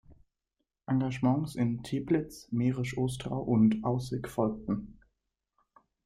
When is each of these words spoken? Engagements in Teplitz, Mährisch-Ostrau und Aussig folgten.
Engagements 0.87 1.53
in 1.55 1.83
Teplitz, 1.83 2.51
Mährisch-Ostrau 2.51 3.39
und 3.39 3.83
Aussig 3.83 4.27
folgten. 4.27 4.97